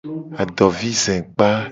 Adovizekpa. 0.41 1.49